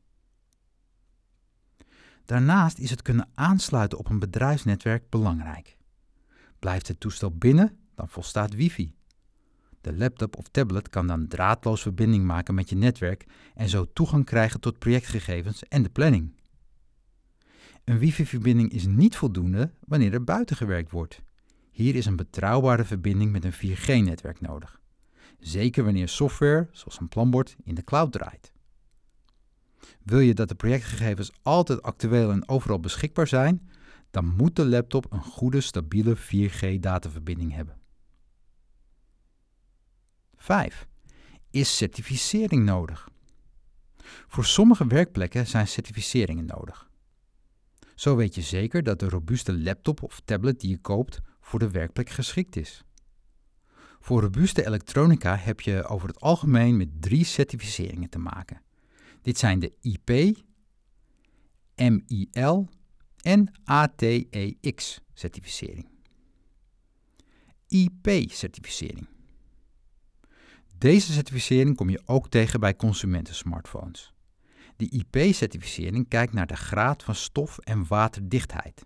Daarnaast 2.25 2.77
is 2.77 2.89
het 2.89 3.01
kunnen 3.01 3.29
aansluiten 3.33 3.97
op 3.97 4.09
een 4.09 4.19
bedrijfsnetwerk 4.19 5.09
belangrijk. 5.09 5.77
Blijft 6.59 6.87
het 6.87 6.99
toestel 6.99 7.31
binnen, 7.31 7.77
dan 7.95 8.09
volstaat 8.09 8.53
wifi. 8.53 8.95
De 9.85 9.97
laptop 9.97 10.37
of 10.37 10.47
tablet 10.47 10.89
kan 10.89 11.07
dan 11.07 11.27
draadloos 11.27 11.81
verbinding 11.81 12.25
maken 12.25 12.55
met 12.55 12.69
je 12.69 12.75
netwerk 12.75 13.25
en 13.55 13.69
zo 13.69 13.85
toegang 13.93 14.25
krijgen 14.25 14.59
tot 14.59 14.79
projectgegevens 14.79 15.63
en 15.63 15.83
de 15.83 15.89
planning. 15.89 16.33
Een 17.83 17.97
wifi-verbinding 17.97 18.71
is 18.71 18.85
niet 18.85 19.15
voldoende 19.15 19.71
wanneer 19.87 20.13
er 20.13 20.23
buiten 20.23 20.55
gewerkt 20.55 20.91
wordt. 20.91 21.21
Hier 21.71 21.95
is 21.95 22.05
een 22.05 22.15
betrouwbare 22.15 22.83
verbinding 22.83 23.31
met 23.31 23.43
een 23.43 23.53
4G-netwerk 23.53 24.41
nodig. 24.41 24.81
Zeker 25.39 25.83
wanneer 25.83 26.09
software, 26.09 26.67
zoals 26.71 26.99
een 26.99 27.09
planbord, 27.09 27.55
in 27.63 27.75
de 27.75 27.83
cloud 27.83 28.11
draait. 28.11 28.51
Wil 30.03 30.19
je 30.19 30.33
dat 30.33 30.47
de 30.47 30.55
projectgegevens 30.55 31.31
altijd 31.41 31.81
actueel 31.81 32.31
en 32.31 32.49
overal 32.49 32.79
beschikbaar 32.79 33.27
zijn, 33.27 33.69
dan 34.11 34.25
moet 34.25 34.55
de 34.55 34.65
laptop 34.65 35.11
een 35.11 35.23
goede 35.23 35.61
stabiele 35.61 36.17
4G-dataverbinding 36.17 37.53
hebben. 37.53 37.83
5. 40.45 40.87
Is 41.51 41.77
certificering 41.77 42.65
nodig? 42.65 43.09
Voor 44.27 44.45
sommige 44.45 44.87
werkplekken 44.87 45.47
zijn 45.47 45.67
certificeringen 45.67 46.45
nodig. 46.45 46.89
Zo 47.95 48.15
weet 48.15 48.35
je 48.35 48.41
zeker 48.41 48.83
dat 48.83 48.99
de 48.99 49.09
robuuste 49.09 49.57
laptop 49.57 50.03
of 50.03 50.21
tablet 50.25 50.59
die 50.59 50.69
je 50.69 50.77
koopt 50.77 51.19
voor 51.39 51.59
de 51.59 51.71
werkplek 51.71 52.09
geschikt 52.09 52.55
is. 52.55 52.83
Voor 53.99 54.21
robuuste 54.21 54.65
elektronica 54.65 55.35
heb 55.35 55.61
je 55.61 55.87
over 55.87 56.07
het 56.07 56.19
algemeen 56.19 56.77
met 56.77 57.01
drie 57.01 57.25
certificeringen 57.25 58.09
te 58.09 58.19
maken. 58.19 58.61
Dit 59.21 59.37
zijn 59.37 59.59
de 59.59 59.73
IP, 59.81 60.09
MIL 61.75 62.69
en 63.21 63.51
ATEX-certificering. 63.63 65.87
IP-certificering. 67.67 69.07
Deze 70.77 71.11
certificering 71.13 71.75
kom 71.75 71.89
je 71.89 72.01
ook 72.05 72.29
tegen 72.29 72.59
bij 72.59 72.75
consumentensmartphones. 72.75 74.13
De 74.75 74.89
IP-certificering 74.89 76.07
kijkt 76.07 76.33
naar 76.33 76.47
de 76.47 76.55
graad 76.55 77.03
van 77.03 77.15
stof- 77.15 77.57
en 77.57 77.87
waterdichtheid. 77.87 78.85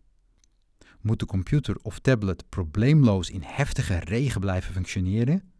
Moet 1.01 1.19
de 1.19 1.25
computer 1.25 1.77
of 1.81 1.99
tablet 1.99 2.49
probleemloos 2.49 3.29
in 3.29 3.41
heftige 3.45 3.97
regen 3.99 4.41
blijven 4.41 4.73
functioneren? 4.73 5.51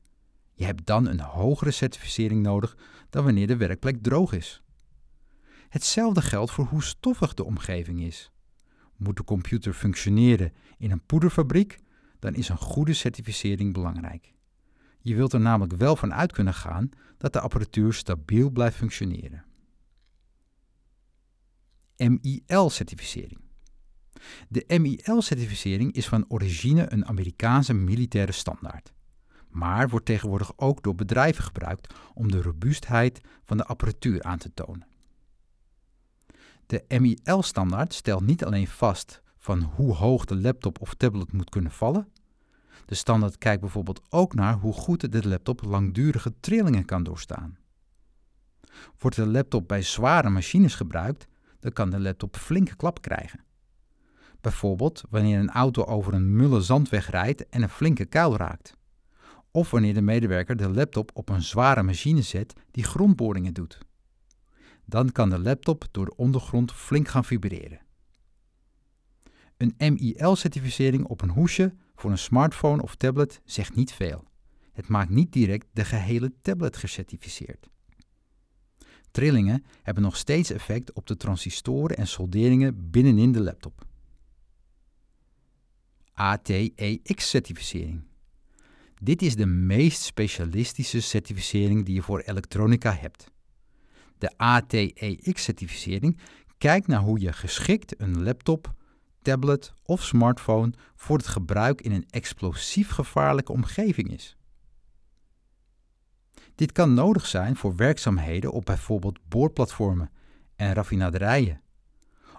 Je 0.53 0.65
hebt 0.65 0.85
dan 0.85 1.07
een 1.07 1.19
hogere 1.19 1.71
certificering 1.71 2.41
nodig 2.41 2.77
dan 3.09 3.23
wanneer 3.23 3.47
de 3.47 3.57
werkplek 3.57 4.03
droog 4.03 4.33
is. 4.33 4.61
Hetzelfde 5.69 6.21
geldt 6.21 6.51
voor 6.51 6.65
hoe 6.65 6.83
stoffig 6.83 7.33
de 7.33 7.43
omgeving 7.43 8.01
is. 8.01 8.31
Moet 8.97 9.17
de 9.17 9.23
computer 9.23 9.73
functioneren 9.73 10.53
in 10.77 10.91
een 10.91 11.05
poederfabriek, 11.05 11.79
dan 12.19 12.35
is 12.35 12.49
een 12.49 12.57
goede 12.57 12.93
certificering 12.93 13.73
belangrijk. 13.73 14.33
Je 15.01 15.15
wilt 15.15 15.33
er 15.33 15.39
namelijk 15.39 15.73
wel 15.73 15.95
van 15.95 16.13
uit 16.13 16.31
kunnen 16.31 16.53
gaan 16.53 16.89
dat 17.17 17.33
de 17.33 17.39
apparatuur 17.39 17.93
stabiel 17.93 18.49
blijft 18.49 18.77
functioneren. 18.77 19.45
MIL-certificering. 21.97 23.39
De 24.49 24.79
MIL-certificering 24.79 25.93
is 25.93 26.07
van 26.07 26.25
origine 26.27 26.91
een 26.91 27.05
Amerikaanse 27.05 27.73
militaire 27.73 28.31
standaard, 28.31 28.93
maar 29.49 29.89
wordt 29.89 30.05
tegenwoordig 30.05 30.51
ook 30.55 30.83
door 30.83 30.95
bedrijven 30.95 31.43
gebruikt 31.43 31.93
om 32.13 32.31
de 32.31 32.41
robuustheid 32.41 33.21
van 33.43 33.57
de 33.57 33.65
apparatuur 33.65 34.23
aan 34.23 34.37
te 34.37 34.53
tonen. 34.53 34.87
De 36.65 36.85
MIL-standaard 36.99 37.93
stelt 37.93 38.25
niet 38.25 38.45
alleen 38.45 38.67
vast 38.67 39.21
van 39.37 39.61
hoe 39.61 39.93
hoog 39.93 40.25
de 40.25 40.35
laptop 40.35 40.81
of 40.81 40.93
tablet 40.93 41.31
moet 41.31 41.49
kunnen 41.49 41.71
vallen. 41.71 42.07
De 42.85 42.95
standaard 42.95 43.37
kijkt 43.37 43.61
bijvoorbeeld 43.61 44.01
ook 44.09 44.33
naar 44.33 44.53
hoe 44.53 44.73
goed 44.73 45.11
de 45.11 45.27
laptop 45.27 45.63
langdurige 45.63 46.33
trillingen 46.39 46.85
kan 46.85 47.03
doorstaan. 47.03 47.57
Wordt 48.97 49.15
de 49.15 49.27
laptop 49.27 49.67
bij 49.67 49.81
zware 49.81 50.29
machines 50.29 50.75
gebruikt, 50.75 51.27
dan 51.59 51.71
kan 51.71 51.89
de 51.89 51.99
laptop 51.99 52.35
flinke 52.35 52.75
klap 52.75 53.01
krijgen. 53.01 53.43
Bijvoorbeeld 54.41 55.03
wanneer 55.09 55.39
een 55.39 55.49
auto 55.49 55.83
over 55.83 56.13
een 56.13 56.35
mulle 56.35 56.61
zandweg 56.61 57.09
rijdt 57.09 57.49
en 57.49 57.61
een 57.61 57.69
flinke 57.69 58.05
kuil 58.05 58.37
raakt. 58.37 58.77
Of 59.51 59.71
wanneer 59.71 59.93
de 59.93 60.01
medewerker 60.01 60.55
de 60.55 60.69
laptop 60.69 61.11
op 61.13 61.29
een 61.29 61.41
zware 61.41 61.83
machine 61.83 62.21
zet 62.21 62.53
die 62.71 62.83
grondboringen 62.83 63.53
doet. 63.53 63.77
Dan 64.85 65.11
kan 65.11 65.29
de 65.29 65.39
laptop 65.39 65.85
door 65.91 66.05
de 66.05 66.15
ondergrond 66.15 66.71
flink 66.71 67.07
gaan 67.07 67.25
vibreren. 67.25 67.79
Een 69.57 69.75
MIL-certificering 69.77 71.05
op 71.05 71.21
een 71.21 71.29
hoesje 71.29 71.73
voor 71.99 72.11
een 72.11 72.17
smartphone 72.17 72.81
of 72.81 72.95
tablet 72.95 73.41
zegt 73.45 73.75
niet 73.75 73.91
veel. 73.91 74.23
Het 74.71 74.87
maakt 74.87 75.09
niet 75.09 75.33
direct 75.33 75.67
de 75.71 75.85
gehele 75.85 76.33
tablet 76.41 76.77
gecertificeerd. 76.77 77.69
Trillingen 79.11 79.63
hebben 79.81 80.03
nog 80.03 80.17
steeds 80.17 80.51
effect 80.51 80.93
op 80.93 81.07
de 81.07 81.17
transistoren 81.17 81.97
en 81.97 82.07
solderingen 82.07 82.89
binnenin 82.91 83.31
de 83.31 83.41
laptop. 83.41 83.85
ATEX-certificering. 86.13 88.03
Dit 89.01 89.21
is 89.21 89.35
de 89.35 89.45
meest 89.45 90.01
specialistische 90.01 91.01
certificering 91.01 91.85
die 91.85 91.95
je 91.95 92.01
voor 92.01 92.19
elektronica 92.19 92.93
hebt. 92.93 93.31
De 94.17 94.37
ATEX-certificering 94.37 96.19
kijkt 96.57 96.87
naar 96.87 97.01
hoe 97.01 97.19
je 97.19 97.33
geschikt 97.33 98.01
een 98.01 98.23
laptop, 98.23 98.73
tablet 99.29 99.73
of 99.83 100.03
smartphone 100.03 100.73
voor 100.95 101.17
het 101.17 101.27
gebruik 101.27 101.81
in 101.81 101.91
een 101.91 102.07
explosief 102.09 102.89
gevaarlijke 102.89 103.51
omgeving 103.51 104.11
is. 104.11 104.37
Dit 106.55 106.71
kan 106.71 106.93
nodig 106.93 107.25
zijn 107.25 107.55
voor 107.55 107.75
werkzaamheden 107.75 108.51
op 108.51 108.65
bijvoorbeeld 108.65 109.19
boorplatformen 109.27 110.11
en 110.55 110.73
raffinaderijen. 110.73 111.61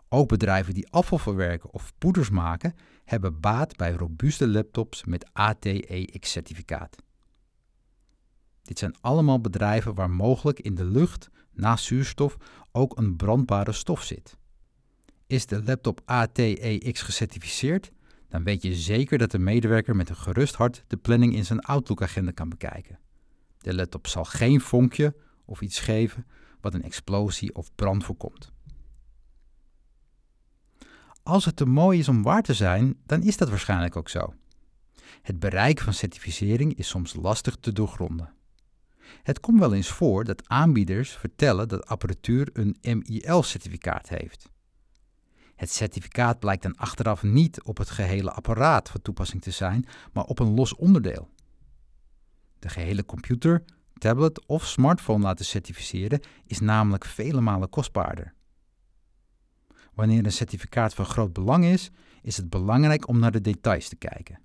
Ook 0.09 0.29
bedrijven 0.29 0.75
die 0.75 0.91
afval 0.91 1.19
verwerken 1.19 1.73
of 1.73 1.93
poeders 1.99 2.31
maken, 2.31 2.75
hebben 3.05 3.41
baat 3.41 3.77
bij 3.77 3.93
robuuste 3.93 4.49
laptops 4.49 5.05
met 5.05 5.31
ATEX-certificaat. 5.33 6.97
Dit 8.63 8.79
zijn 8.79 8.95
allemaal 9.01 9.41
bedrijven 9.41 9.95
waar 9.95 10.11
mogelijk 10.11 10.61
in 10.61 10.75
de 10.75 10.85
lucht 10.85 11.31
naast 11.53 11.85
zuurstof 11.85 12.37
ook 12.73 12.99
een 12.99 13.17
brandbare 13.17 13.73
stof 13.73 14.03
zit. 14.03 14.39
Is 15.31 15.47
de 15.47 15.63
laptop 15.65 16.01
ATEX 16.05 17.03
gecertificeerd, 17.03 17.91
dan 18.29 18.45
weet 18.45 18.63
je 18.63 18.75
zeker 18.75 19.19
dat 19.19 19.31
de 19.31 19.39
medewerker 19.39 19.97
met 19.97 20.09
een 20.09 20.17
gerust 20.17 20.55
hart 20.55 20.85
de 20.87 20.97
planning 20.97 21.35
in 21.35 21.45
zijn 21.45 21.61
Outlook-agenda 21.61 22.31
kan 22.31 22.49
bekijken. 22.49 22.99
De 23.59 23.75
laptop 23.75 24.07
zal 24.07 24.25
geen 24.25 24.61
vonkje 24.61 25.15
of 25.45 25.61
iets 25.61 25.81
geven 25.81 26.27
wat 26.61 26.75
een 26.75 26.83
explosie 26.83 27.55
of 27.55 27.75
brand 27.75 28.05
voorkomt. 28.05 28.53
Als 31.23 31.45
het 31.45 31.57
te 31.57 31.67
mooi 31.67 31.99
is 31.99 32.09
om 32.09 32.23
waar 32.23 32.43
te 32.43 32.55
zijn, 32.55 32.97
dan 33.07 33.23
is 33.23 33.37
dat 33.37 33.49
waarschijnlijk 33.49 33.97
ook 33.97 34.09
zo. 34.09 34.35
Het 35.23 35.39
bereik 35.39 35.81
van 35.81 35.95
certificering 35.95 36.75
is 36.75 36.89
soms 36.89 37.15
lastig 37.15 37.57
te 37.57 37.73
doorgronden. 37.73 38.33
Het 39.23 39.41
komt 39.41 39.59
wel 39.61 39.75
eens 39.75 39.89
voor 39.89 40.25
dat 40.25 40.49
aanbieders 40.49 41.11
vertellen 41.11 41.69
dat 41.69 41.87
apparatuur 41.87 42.49
een 42.53 42.77
MIL-certificaat 42.81 44.09
heeft. 44.09 44.50
Het 45.61 45.71
certificaat 45.71 46.39
blijkt 46.39 46.63
dan 46.63 46.77
achteraf 46.77 47.23
niet 47.23 47.63
op 47.63 47.77
het 47.77 47.91
gehele 47.91 48.31
apparaat 48.31 48.89
van 48.89 49.03
toepassing 49.03 49.43
te 49.43 49.51
zijn, 49.51 49.85
maar 50.13 50.25
op 50.25 50.39
een 50.39 50.55
los 50.55 50.75
onderdeel. 50.75 51.29
De 52.59 52.69
gehele 52.69 53.05
computer, 53.05 53.65
tablet 53.99 54.47
of 54.47 54.67
smartphone 54.67 55.23
laten 55.23 55.45
certificeren 55.45 56.21
is 56.47 56.61
namelijk 56.61 57.05
vele 57.05 57.41
malen 57.41 57.69
kostbaarder. 57.69 58.35
Wanneer 59.95 60.25
een 60.25 60.33
certificaat 60.33 60.95
van 60.95 61.05
groot 61.05 61.33
belang 61.33 61.65
is, 61.65 61.91
is 62.23 62.37
het 62.37 62.51
belangrijk 62.51 63.09
om 63.09 63.19
naar 63.19 63.33
de 63.33 63.41
details 63.41 63.89
te 63.89 63.97
kijken. 63.97 64.41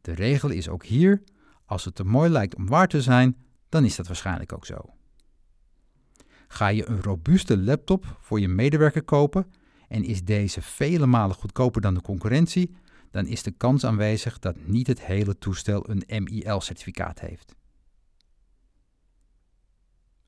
De 0.00 0.12
regel 0.12 0.50
is 0.50 0.68
ook 0.68 0.84
hier: 0.84 1.22
als 1.64 1.84
het 1.84 1.94
te 1.94 2.04
mooi 2.04 2.30
lijkt 2.30 2.56
om 2.56 2.66
waar 2.66 2.88
te 2.88 3.02
zijn, 3.02 3.36
dan 3.68 3.84
is 3.84 3.96
dat 3.96 4.06
waarschijnlijk 4.06 4.52
ook 4.52 4.66
zo. 4.66 4.94
Ga 6.46 6.68
je 6.68 6.88
een 6.88 7.02
robuuste 7.02 7.58
laptop 7.58 8.16
voor 8.20 8.40
je 8.40 8.48
medewerker 8.48 9.02
kopen 9.02 9.46
en 9.88 10.04
is 10.04 10.24
deze 10.24 10.62
vele 10.62 11.06
malen 11.06 11.36
goedkoper 11.36 11.80
dan 11.80 11.94
de 11.94 12.00
concurrentie, 12.00 12.76
dan 13.10 13.26
is 13.26 13.42
de 13.42 13.50
kans 13.50 13.84
aanwezig 13.84 14.38
dat 14.38 14.56
niet 14.66 14.86
het 14.86 15.00
hele 15.00 15.38
toestel 15.38 15.90
een 15.90 16.22
MIL-certificaat 16.22 17.20
heeft. 17.20 17.54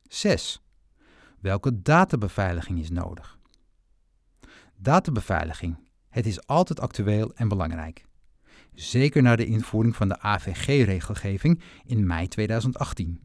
6. 0.09 0.62
Welke 1.40 1.83
databeveiliging 1.83 2.79
is 2.79 2.90
nodig? 2.90 3.38
Databeveiliging. 4.76 5.88
Het 6.09 6.26
is 6.26 6.47
altijd 6.47 6.81
actueel 6.81 7.35
en 7.35 7.49
belangrijk. 7.49 8.05
Zeker 8.75 9.23
na 9.23 9.37
de 9.37 9.47
invoering 9.47 9.97
van 9.97 10.09
de 10.09 10.21
AVG-regelgeving 10.21 11.62
in 11.85 12.07
mei 12.07 12.29
2018. 12.29 13.21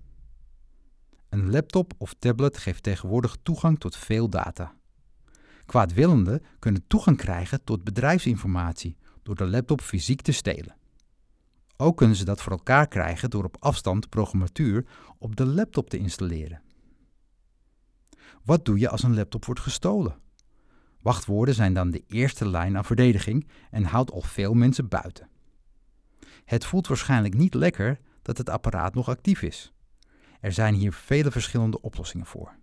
Een 1.29 1.51
laptop 1.51 1.93
of 1.97 2.13
tablet 2.19 2.57
geeft 2.57 2.83
tegenwoordig 2.83 3.37
toegang 3.43 3.79
tot 3.79 3.95
veel 3.97 4.29
data. 4.29 4.75
Kwaadwillenden 5.65 6.43
kunnen 6.59 6.87
toegang 6.87 7.17
krijgen 7.17 7.63
tot 7.63 7.83
bedrijfsinformatie 7.83 8.97
door 9.23 9.35
de 9.35 9.47
laptop 9.47 9.81
fysiek 9.81 10.21
te 10.21 10.31
stelen. 10.31 10.75
Ook 11.77 11.97
kunnen 11.97 12.15
ze 12.15 12.25
dat 12.25 12.41
voor 12.41 12.51
elkaar 12.51 12.87
krijgen 12.87 13.29
door 13.29 13.43
op 13.43 13.57
afstand 13.59 14.09
programmatuur 14.09 14.85
op 15.17 15.35
de 15.35 15.45
laptop 15.45 15.89
te 15.89 15.97
installeren. 15.97 16.61
Wat 18.43 18.65
doe 18.65 18.79
je 18.79 18.89
als 18.89 19.03
een 19.03 19.15
laptop 19.15 19.45
wordt 19.45 19.61
gestolen? 19.61 20.19
Wachtwoorden 21.01 21.55
zijn 21.55 21.73
dan 21.73 21.91
de 21.91 22.03
eerste 22.07 22.49
lijn 22.49 22.77
aan 22.77 22.85
verdediging 22.85 23.47
en 23.71 23.83
houdt 23.83 24.11
al 24.11 24.21
veel 24.21 24.53
mensen 24.53 24.87
buiten. 24.87 25.29
Het 26.45 26.65
voelt 26.65 26.87
waarschijnlijk 26.87 27.33
niet 27.33 27.53
lekker 27.53 27.99
dat 28.21 28.37
het 28.37 28.49
apparaat 28.49 28.93
nog 28.93 29.09
actief 29.09 29.41
is. 29.41 29.73
Er 30.39 30.51
zijn 30.51 30.73
hier 30.73 30.93
vele 30.93 31.31
verschillende 31.31 31.81
oplossingen 31.81 32.25
voor. 32.25 32.55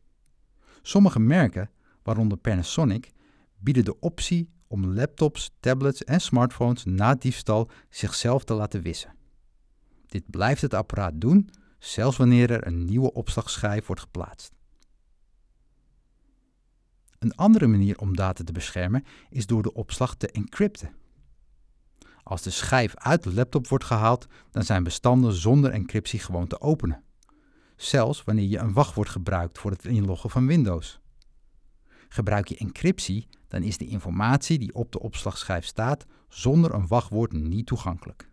Sommige 0.82 1.20
merken, 1.20 1.70
waaronder 2.02 2.38
Panasonic, 2.38 3.10
bieden 3.58 3.84
de 3.84 4.00
optie 4.00 4.50
om 4.66 4.86
laptops, 4.86 5.50
tablets 5.60 6.04
en 6.04 6.20
smartphones 6.20 6.84
na 6.84 7.14
diefstal 7.14 7.70
zichzelf 7.88 8.44
te 8.44 8.54
laten 8.54 8.82
wissen. 8.82 9.14
Dit 10.06 10.30
blijft 10.30 10.62
het 10.62 10.74
apparaat 10.74 11.20
doen, 11.20 11.50
zelfs 11.78 12.16
wanneer 12.16 12.50
er 12.50 12.66
een 12.66 12.84
nieuwe 12.84 13.12
opslagschijf 13.12 13.86
wordt 13.86 14.02
geplaatst. 14.02 14.52
Een 17.18 17.34
andere 17.34 17.66
manier 17.66 17.98
om 17.98 18.16
data 18.16 18.44
te 18.44 18.52
beschermen 18.52 19.04
is 19.30 19.46
door 19.46 19.62
de 19.62 19.72
opslag 19.72 20.14
te 20.14 20.28
encrypten. 20.28 20.94
Als 22.22 22.42
de 22.42 22.50
schijf 22.50 22.96
uit 22.96 23.22
de 23.22 23.34
laptop 23.34 23.68
wordt 23.68 23.84
gehaald, 23.84 24.26
dan 24.50 24.62
zijn 24.62 24.82
bestanden 24.82 25.32
zonder 25.32 25.70
encryptie 25.70 26.18
gewoon 26.18 26.46
te 26.46 26.60
openen. 26.60 27.04
Zelfs 27.76 28.24
wanneer 28.24 28.48
je 28.48 28.58
een 28.58 28.72
wachtwoord 28.72 29.08
gebruikt 29.08 29.58
voor 29.58 29.70
het 29.70 29.84
inloggen 29.84 30.30
van 30.30 30.46
Windows. 30.46 31.01
Gebruik 32.12 32.48
je 32.48 32.56
encryptie, 32.56 33.28
dan 33.48 33.62
is 33.62 33.78
de 33.78 33.86
informatie 33.86 34.58
die 34.58 34.74
op 34.74 34.92
de 34.92 35.00
opslagschijf 35.00 35.64
staat 35.64 36.06
zonder 36.28 36.74
een 36.74 36.86
wachtwoord 36.86 37.32
niet 37.32 37.66
toegankelijk. 37.66 38.28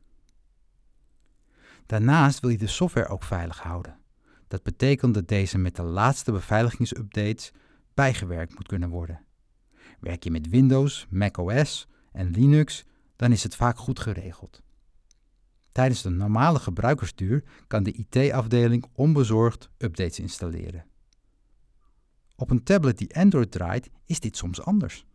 Daarnaast 1.85 2.39
wil 2.39 2.49
je 2.49 2.57
de 2.57 2.67
software 2.67 3.07
ook 3.07 3.23
veilig 3.23 3.59
houden. 3.59 3.97
Dat 4.47 4.63
betekent 4.63 5.13
dat 5.13 5.27
deze 5.27 5.57
met 5.57 5.75
de 5.75 5.83
laatste 5.83 6.31
beveiligingsupdates 6.31 7.51
bijgewerkt 7.93 8.55
moet 8.55 8.67
kunnen 8.67 8.89
worden. 8.89 9.21
Werk 9.99 10.23
je 10.23 10.31
met 10.31 10.49
Windows, 10.49 11.07
macOS 11.09 11.87
en 12.11 12.31
Linux, 12.31 12.85
dan 13.15 13.31
is 13.31 13.43
het 13.43 13.55
vaak 13.55 13.77
goed 13.77 13.99
geregeld. 13.99 14.61
Tijdens 15.71 16.01
de 16.01 16.09
normale 16.09 16.59
gebruikersduur 16.59 17.43
kan 17.67 17.83
de 17.83 17.91
IT-afdeling 17.91 18.85
onbezorgd 18.93 19.69
updates 19.77 20.19
installeren. 20.19 20.88
Op 22.39 22.49
een 22.49 22.63
tablet 22.63 22.97
die 22.97 23.15
Android 23.15 23.51
draait 23.51 23.89
is 24.05 24.19
dit 24.19 24.37
soms 24.37 24.61
anders. 24.61 25.05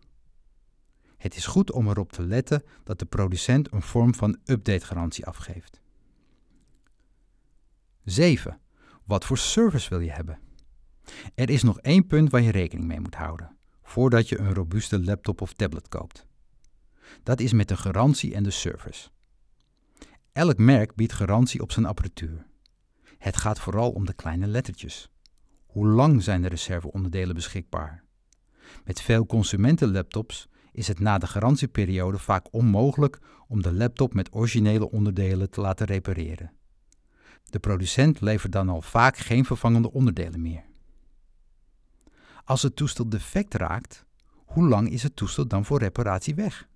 Het 1.16 1.36
is 1.36 1.46
goed 1.46 1.72
om 1.72 1.88
erop 1.88 2.12
te 2.12 2.22
letten 2.22 2.62
dat 2.82 2.98
de 2.98 3.04
producent 3.04 3.72
een 3.72 3.82
vorm 3.82 4.14
van 4.14 4.38
updategarantie 4.44 5.26
afgeeft. 5.26 5.80
7. 8.02 8.60
Wat 9.04 9.24
voor 9.24 9.38
service 9.38 9.88
wil 9.88 10.00
je 10.00 10.10
hebben? 10.10 10.38
Er 11.34 11.50
is 11.50 11.62
nog 11.62 11.80
één 11.80 12.06
punt 12.06 12.30
waar 12.30 12.40
je 12.40 12.50
rekening 12.50 12.86
mee 12.88 13.00
moet 13.00 13.14
houden 13.14 13.56
voordat 13.82 14.28
je 14.28 14.38
een 14.38 14.54
robuuste 14.54 15.04
laptop 15.04 15.40
of 15.40 15.52
tablet 15.52 15.88
koopt. 15.88 16.26
Dat 17.22 17.40
is 17.40 17.52
met 17.52 17.68
de 17.68 17.76
garantie 17.76 18.34
en 18.34 18.42
de 18.42 18.50
service. 18.50 19.08
Elk 20.32 20.58
merk 20.58 20.94
biedt 20.94 21.12
garantie 21.12 21.60
op 21.60 21.72
zijn 21.72 21.86
apparatuur. 21.86 22.46
Het 23.18 23.36
gaat 23.36 23.60
vooral 23.60 23.90
om 23.90 24.06
de 24.06 24.14
kleine 24.14 24.46
lettertjes. 24.46 25.08
Hoe 25.74 25.86
lang 25.86 26.22
zijn 26.22 26.42
de 26.42 26.48
reserveonderdelen 26.48 27.34
beschikbaar? 27.34 28.02
Met 28.84 29.00
veel 29.00 29.26
consumentenlaptops 29.26 30.48
is 30.72 30.88
het 30.88 31.00
na 31.00 31.18
de 31.18 31.26
garantieperiode 31.26 32.18
vaak 32.18 32.46
onmogelijk 32.50 33.18
om 33.48 33.62
de 33.62 33.72
laptop 33.72 34.14
met 34.14 34.34
originele 34.34 34.90
onderdelen 34.90 35.50
te 35.50 35.60
laten 35.60 35.86
repareren. 35.86 36.52
De 37.44 37.58
producent 37.58 38.20
levert 38.20 38.52
dan 38.52 38.68
al 38.68 38.82
vaak 38.82 39.16
geen 39.16 39.44
vervangende 39.44 39.92
onderdelen 39.92 40.42
meer. 40.42 40.64
Als 42.44 42.62
het 42.62 42.76
toestel 42.76 43.08
defect 43.08 43.54
raakt, 43.54 44.04
hoe 44.34 44.68
lang 44.68 44.90
is 44.90 45.02
het 45.02 45.16
toestel 45.16 45.46
dan 45.46 45.64
voor 45.64 45.78
reparatie 45.78 46.34
weg? 46.34 46.68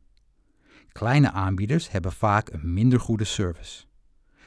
Kleine 0.88 1.30
aanbieders 1.30 1.90
hebben 1.90 2.12
vaak 2.12 2.52
een 2.52 2.74
minder 2.74 3.00
goede 3.00 3.24
service. 3.24 3.84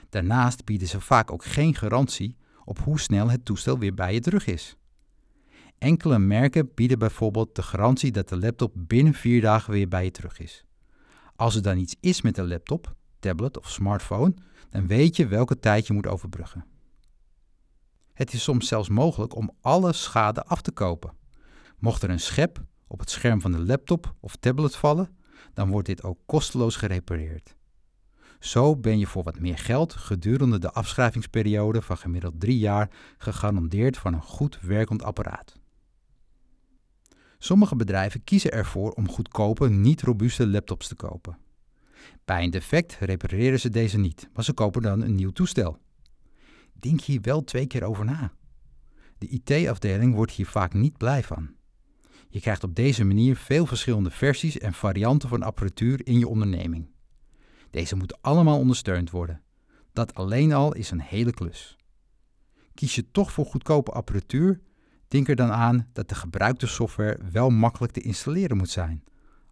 Daarnaast 0.10 0.66
bieden 0.66 0.88
ze 0.88 1.02
vaak 1.02 1.32
ook 1.32 1.46
geen 1.46 1.76
garantie 1.76 2.40
op 2.66 2.80
hoe 2.80 3.00
snel 3.00 3.30
het 3.30 3.46
toestel 3.46 3.80
weer 3.80 3.94
bij 3.94 4.14
je 4.14 4.20
terug 4.20 4.48
is. 4.48 4.76
Enkele 5.78 6.20
merken 6.20 6.72
bieden 6.76 7.00
bijvoorbeeld 7.00 7.56
de 7.56 7.64
garantie 7.64 8.12
dat 8.12 8.30
de 8.30 8.40
laptop 8.40 8.74
binnen 8.76 9.14
vier 9.14 9.42
dagen 9.42 9.74
weer 9.74 9.88
bij 9.88 10.04
je 10.04 10.12
terug 10.12 10.40
is. 10.40 10.66
Als 11.36 11.56
er 11.56 11.62
dan 11.62 11.78
iets 11.78 11.96
is 12.00 12.22
met 12.22 12.36
de 12.36 12.48
laptop, 12.48 12.96
tablet 13.20 13.60
of 13.60 13.70
smartphone, 13.70 14.34
dan 14.70 14.88
weet 14.88 15.16
je 15.16 15.28
welke 15.28 15.60
tijd 15.60 15.88
je 15.88 15.94
moet 15.94 16.08
overbruggen. 16.08 16.66
Het 18.14 18.34
is 18.34 18.44
soms 18.44 18.68
zelfs 18.68 18.90
mogelijk 18.90 19.36
om 19.36 19.52
alle 19.62 19.94
schade 19.94 20.44
af 20.44 20.62
te 20.62 20.72
kopen. 20.72 21.14
Mocht 21.80 22.04
er 22.04 22.10
een 22.10 22.20
schep 22.20 22.64
op 22.88 23.00
het 23.00 23.10
scherm 23.10 23.42
van 23.42 23.52
de 23.52 23.66
laptop 23.66 24.16
of 24.20 24.36
tablet 24.36 24.76
vallen, 24.76 25.18
dan 25.54 25.70
wordt 25.70 25.88
dit 25.88 26.04
ook 26.04 26.20
kosteloos 26.26 26.76
gerepareerd. 26.76 27.56
Zo 28.42 28.76
ben 28.76 29.00
je 29.00 29.08
voor 29.08 29.24
wat 29.24 29.40
meer 29.40 29.58
geld 29.58 29.94
gedurende 29.94 30.60
de 30.60 30.72
afschrijvingsperiode 30.72 31.82
van 31.82 31.98
gemiddeld 31.98 32.40
drie 32.40 32.58
jaar 32.58 32.90
gegarandeerd 33.18 33.98
van 33.98 34.14
een 34.14 34.22
goed 34.22 34.60
werkend 34.62 35.04
apparaat. 35.04 35.60
Sommige 37.38 37.76
bedrijven 37.76 38.24
kiezen 38.24 38.52
ervoor 38.52 38.92
om 38.92 39.10
goedkope, 39.10 39.70
niet 39.70 40.02
robuuste 40.02 40.48
laptops 40.48 40.88
te 40.88 40.96
kopen. 40.96 41.38
Bij 42.26 42.44
een 42.44 42.50
defect 42.50 42.98
repareren 43.00 43.60
ze 43.60 43.70
deze 43.70 43.98
niet, 43.98 44.30
maar 44.34 44.44
ze 44.44 44.54
kopen 44.54 44.82
dan 44.82 45.02
een 45.02 45.16
nieuw 45.16 45.32
toestel. 45.32 45.78
Denk 46.74 47.02
hier 47.02 47.22
wel 47.22 47.44
twee 47.44 47.68
keer 47.68 47.84
over 47.84 48.06
na. 48.06 48.34
De 49.18 49.28
IT-afdeling 49.28 50.16
wordt 50.16 50.32
hier 50.32 50.48
vaak 50.48 50.74
niet 50.74 50.98
blij 50.98 51.24
van. 51.24 51.56
Je 52.30 52.40
krijgt 52.40 52.64
op 52.64 52.76
deze 52.76 53.04
manier 53.04 53.36
veel 53.36 53.66
verschillende 53.66 54.12
versies 54.12 54.58
en 54.58 54.74
varianten 54.74 55.30
van 55.30 55.44
apparatuur 55.44 56.08
in 56.08 56.20
je 56.20 56.28
onderneming. 56.28 56.91
Deze 57.72 57.96
moeten 57.96 58.18
allemaal 58.22 58.58
ondersteund 58.58 59.10
worden. 59.10 59.42
Dat 59.94 60.14
alleen 60.14 60.54
al 60.54 60.74
is 60.74 60.92
een 60.92 61.02
hele 61.02 61.32
klus. 61.32 61.78
Kies 62.74 62.96
je 62.96 63.12
toch 63.12 63.32
voor 63.32 63.46
goedkope 63.46 63.92
apparatuur, 63.92 64.62
denk 65.08 65.28
er 65.28 65.36
dan 65.36 65.52
aan 65.52 65.90
dat 65.94 66.10
de 66.10 66.16
gebruikte 66.16 66.68
software 66.68 67.20
wel 67.32 67.50
makkelijk 67.50 67.94
te 67.94 68.02
installeren 68.02 68.58
moet 68.58 68.70
zijn. 68.70 69.04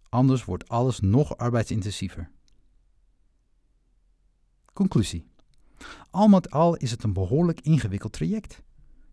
Anders 0.09 0.45
wordt 0.45 0.67
alles 0.67 0.99
nog 0.99 1.37
arbeidsintensiever. 1.37 2.31
Conclusie. 4.73 5.27
Al 6.09 6.27
met 6.27 6.51
al 6.51 6.75
is 6.75 6.91
het 6.91 7.03
een 7.03 7.13
behoorlijk 7.13 7.61
ingewikkeld 7.61 8.13
traject. 8.13 8.61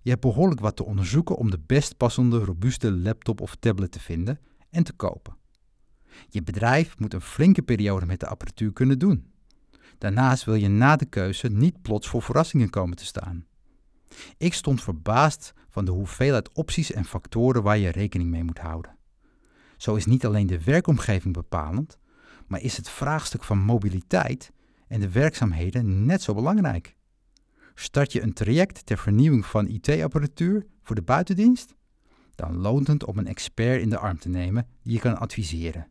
Je 0.03 0.11
hebt 0.11 0.23
behoorlijk 0.23 0.61
wat 0.61 0.77
te 0.77 0.85
onderzoeken 0.85 1.37
om 1.37 1.51
de 1.51 1.61
best 1.66 1.97
passende 1.97 2.38
robuuste 2.38 2.92
laptop 2.92 3.40
of 3.40 3.55
tablet 3.55 3.92
te 3.92 4.01
vinden 4.01 4.40
en 4.71 4.83
te 4.85 4.92
kopen. 4.92 5.37
Je 6.29 6.43
bedrijf 6.43 6.99
moet 6.99 7.15
een 7.15 7.21
flinke 7.21 7.63
periode 7.63 8.07
met 8.07 8.21
de 8.21 8.27
apparatuur 8.27 8.73
kunnen 8.73 8.99
doen. 8.99 9.31
Daarnaast 9.99 10.45
wil 10.45 10.55
je 10.55 10.69
na 10.69 10.97
de 10.97 11.07
keuze 11.07 11.49
niet 11.49 11.83
plots 11.83 12.09
voor 12.09 12.23
verrassingen 12.23 12.71
komen 12.71 12.97
te 12.97 13.05
staan. 13.05 13.47
Ik 14.37 14.55
stond 14.55 14.83
verbaasd 14.83 15.53
van 15.69 15.85
de 15.85 15.91
hoeveelheid 15.91 16.53
opties 16.53 16.93
en 16.93 17.05
factoren 17.05 17.63
waar 17.63 17.79
je 17.79 17.91
rekening 17.91 18.31
mee 18.31 18.45
moet 18.45 18.59
houden. 18.59 18.97
Zo 19.77 19.95
is 19.95 20.07
niet 20.07 20.27
alleen 20.27 20.47
de 20.47 20.65
werkomgeving 20.65 21.35
bepalend, 21.35 21.99
maar 22.47 22.61
is 22.61 22.77
het 22.77 22.89
vraagstuk 22.89 23.45
van 23.45 23.59
mobiliteit 23.59 24.53
en 24.89 25.01
de 25.01 25.11
werkzaamheden 25.11 26.07
net 26.07 26.23
zo 26.23 26.35
belangrijk. 26.35 26.97
Start 27.75 28.13
je 28.13 28.23
een 28.23 28.33
traject 28.33 28.87
ter 28.87 28.99
vernieuwing 28.99 29.47
van 29.47 29.69
IT-apparatuur 29.69 30.67
voor 30.83 30.97
de 30.97 31.03
buitendienst? 31.03 31.75
Dan 32.35 32.57
loont 32.57 32.87
het 32.87 33.05
om 33.05 33.19
een 33.19 33.27
expert 33.27 33.83
in 33.83 33.91
de 33.91 33.99
arm 33.99 34.19
te 34.19 34.29
nemen 34.29 34.67
die 34.83 34.93
je 34.93 34.99
kan 34.99 35.19
adviseren. 35.19 35.87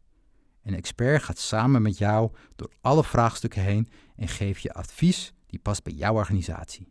Een 0.66 0.76
expert 0.76 1.24
gaat 1.24 1.40
samen 1.40 1.82
met 1.82 1.98
jou 1.98 2.32
door 2.56 2.72
alle 2.82 3.04
vraagstukken 3.04 3.62
heen 3.62 3.90
en 4.16 4.28
geeft 4.28 4.62
je 4.62 4.74
advies 4.74 5.34
die 5.48 5.60
past 5.60 5.84
bij 5.84 5.94
jouw 5.94 6.14
organisatie. 6.14 6.88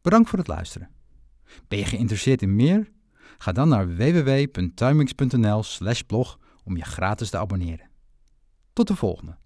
Bedankt 0.00 0.28
voor 0.28 0.38
het 0.38 0.48
luisteren. 0.48 0.90
Ben 1.68 1.78
je 1.78 1.84
geïnteresseerd 1.84 2.42
in 2.42 2.56
meer? 2.56 2.92
Ga 3.38 3.52
dan 3.52 3.68
naar 3.68 3.96
www.tuimix.nl/blog 3.96 6.38
om 6.64 6.76
je 6.76 6.84
gratis 6.84 7.30
te 7.30 7.38
abonneren. 7.38 7.90
Tot 8.72 8.88
de 8.88 8.96
volgende. 8.96 9.36